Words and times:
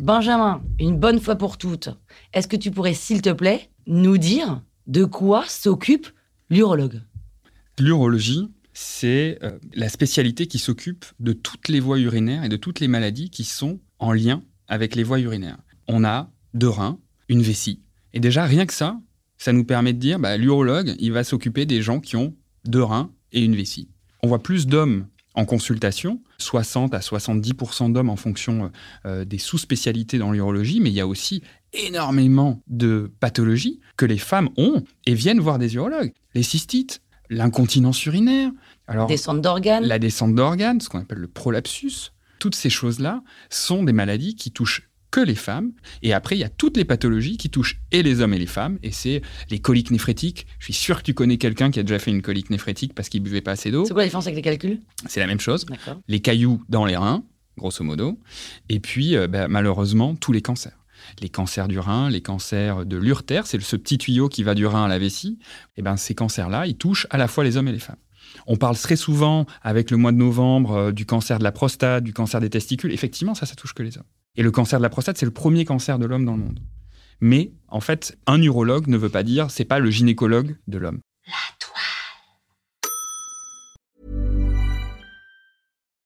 Benjamin, 0.00 0.62
une 0.78 0.98
bonne 0.98 1.20
fois 1.20 1.36
pour 1.36 1.58
toutes, 1.58 1.90
est-ce 2.32 2.48
que 2.48 2.56
tu 2.56 2.70
pourrais, 2.70 2.94
s'il 2.94 3.20
te 3.20 3.30
plaît, 3.30 3.68
nous 3.86 4.16
dire 4.16 4.62
de 4.86 5.04
quoi 5.04 5.44
s'occupe 5.46 6.08
l'urologue? 6.48 7.02
L'urologie, 7.78 8.48
c'est 8.72 9.38
euh, 9.42 9.58
la 9.74 9.90
spécialité 9.90 10.46
qui 10.46 10.58
s'occupe 10.58 11.04
de 11.18 11.34
toutes 11.34 11.68
les 11.68 11.80
voies 11.80 11.98
urinaires 11.98 12.44
et 12.44 12.48
de 12.48 12.56
toutes 12.56 12.80
les 12.80 12.88
maladies 12.88 13.28
qui 13.28 13.44
sont 13.44 13.78
en 13.98 14.12
lien 14.12 14.42
avec 14.68 14.94
les 14.94 15.02
voies 15.02 15.20
urinaires. 15.20 15.58
On 15.86 16.02
a 16.02 16.30
deux 16.54 16.68
reins, 16.68 16.98
une 17.28 17.42
vessie. 17.42 17.82
Et 18.14 18.20
déjà, 18.20 18.44
rien 18.44 18.64
que 18.64 18.72
ça, 18.72 18.98
ça 19.36 19.52
nous 19.52 19.64
permet 19.64 19.92
de 19.92 19.98
dire, 19.98 20.18
bah, 20.18 20.38
l'urologue, 20.38 20.94
il 20.98 21.12
va 21.12 21.24
s'occuper 21.24 21.66
des 21.66 21.82
gens 21.82 22.00
qui 22.00 22.16
ont 22.16 22.34
deux 22.64 22.82
reins 22.82 23.10
et 23.32 23.44
une 23.44 23.54
vessie. 23.54 23.90
On 24.22 24.28
voit 24.28 24.42
plus 24.42 24.66
d'hommes 24.66 25.06
en 25.34 25.44
consultation, 25.44 26.20
60 26.38 26.94
à 26.94 26.98
70% 26.98 27.92
d'hommes 27.92 28.10
en 28.10 28.16
fonction 28.16 28.70
euh, 29.06 29.24
des 29.24 29.38
sous-spécialités 29.38 30.18
dans 30.18 30.32
l'urologie, 30.32 30.80
mais 30.80 30.90
il 30.90 30.94
y 30.94 31.00
a 31.00 31.06
aussi 31.06 31.42
énormément 31.72 32.62
de 32.66 33.12
pathologies 33.20 33.80
que 33.96 34.06
les 34.06 34.18
femmes 34.18 34.50
ont 34.56 34.82
et 35.06 35.14
viennent 35.14 35.40
voir 35.40 35.58
des 35.58 35.74
urologues. 35.76 36.12
Les 36.34 36.42
cystites, 36.42 37.00
l'incontinence 37.28 38.04
urinaire, 38.06 38.50
alors, 38.88 39.06
descente 39.06 39.40
d'organes. 39.40 39.84
la 39.84 40.00
descente 40.00 40.34
d'organes, 40.34 40.80
ce 40.80 40.88
qu'on 40.88 41.00
appelle 41.00 41.18
le 41.18 41.28
prolapsus, 41.28 42.12
toutes 42.40 42.56
ces 42.56 42.70
choses-là 42.70 43.22
sont 43.50 43.84
des 43.84 43.92
maladies 43.92 44.34
qui 44.34 44.50
touchent 44.50 44.89
que 45.10 45.20
les 45.20 45.34
femmes. 45.34 45.72
Et 46.02 46.12
après, 46.12 46.36
il 46.36 46.40
y 46.40 46.44
a 46.44 46.48
toutes 46.48 46.76
les 46.76 46.84
pathologies 46.84 47.36
qui 47.36 47.50
touchent 47.50 47.80
et 47.90 48.02
les 48.02 48.20
hommes 48.20 48.34
et 48.34 48.38
les 48.38 48.46
femmes. 48.46 48.78
Et 48.82 48.92
c'est 48.92 49.22
les 49.50 49.58
coliques 49.58 49.90
néphrétiques. 49.90 50.46
Je 50.58 50.66
suis 50.66 50.74
sûr 50.74 50.98
que 50.98 51.02
tu 51.02 51.14
connais 51.14 51.38
quelqu'un 51.38 51.70
qui 51.70 51.80
a 51.80 51.82
déjà 51.82 51.98
fait 51.98 52.10
une 52.10 52.22
colique 52.22 52.50
néphrétique 52.50 52.94
parce 52.94 53.08
qu'il 53.08 53.22
buvait 53.22 53.40
pas 53.40 53.52
assez 53.52 53.70
d'eau. 53.70 53.84
C'est 53.84 53.92
quoi 53.92 54.02
la 54.02 54.06
différence 54.06 54.26
avec 54.26 54.36
les 54.36 54.42
calculs? 54.42 54.80
C'est 55.06 55.20
la 55.20 55.26
même 55.26 55.40
chose. 55.40 55.66
Les 56.08 56.20
cailloux 56.20 56.62
dans 56.68 56.84
les 56.84 56.96
reins, 56.96 57.24
grosso 57.56 57.84
modo. 57.84 58.18
Et 58.68 58.80
puis, 58.80 59.16
euh, 59.16 59.26
bah, 59.26 59.48
malheureusement, 59.48 60.14
tous 60.14 60.32
les 60.32 60.42
cancers. 60.42 60.76
Les 61.20 61.28
cancers 61.28 61.66
du 61.66 61.78
rein, 61.78 62.10
les 62.10 62.20
cancers 62.20 62.84
de 62.84 62.96
l'urtère, 62.96 63.46
c'est 63.46 63.60
ce 63.60 63.76
petit 63.76 63.98
tuyau 63.98 64.28
qui 64.28 64.42
va 64.42 64.54
du 64.54 64.66
rein 64.66 64.84
à 64.84 64.88
la 64.88 64.98
vessie. 64.98 65.38
Et 65.76 65.82
ben 65.82 65.96
ces 65.96 66.14
cancers-là, 66.14 66.66
ils 66.66 66.76
touchent 66.76 67.06
à 67.08 67.16
la 67.16 67.26
fois 67.26 67.42
les 67.42 67.56
hommes 67.56 67.68
et 67.68 67.72
les 67.72 67.78
femmes. 67.78 67.96
On 68.46 68.56
parle 68.56 68.76
très 68.76 68.96
souvent, 68.96 69.46
avec 69.62 69.90
le 69.90 69.96
mois 69.96 70.12
de 70.12 70.18
novembre, 70.18 70.72
euh, 70.72 70.92
du 70.92 71.06
cancer 71.06 71.38
de 71.38 71.44
la 71.44 71.52
prostate, 71.52 72.04
du 72.04 72.12
cancer 72.12 72.40
des 72.40 72.50
testicules. 72.50 72.92
Effectivement, 72.92 73.34
ça, 73.34 73.46
ça 73.46 73.54
touche 73.54 73.72
que 73.72 73.82
les 73.82 73.96
hommes. 73.98 74.04
Et 74.36 74.42
le 74.42 74.50
cancer 74.50 74.78
de 74.78 74.82
la 74.82 74.90
prostate, 74.90 75.18
c'est 75.18 75.26
le 75.26 75.32
premier 75.32 75.64
cancer 75.64 75.98
de 75.98 76.06
l'homme 76.06 76.24
dans 76.24 76.36
le 76.36 76.42
monde. 76.42 76.60
Mais 77.20 77.52
en 77.68 77.80
fait, 77.80 78.16
un 78.26 78.40
urologue 78.40 78.86
ne 78.86 78.96
veut 78.96 79.08
pas 79.08 79.22
dire 79.22 79.50
c'est 79.50 79.64
pas 79.64 79.78
le 79.78 79.90
gynécologue 79.90 80.56
de 80.66 80.78
l'homme. 80.78 81.00
La 81.26 81.32
toile. 81.58 81.74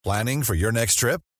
Planning 0.02 0.42
for 0.42 0.54
your 0.56 0.72
next 0.72 0.98
trip? 0.98 1.20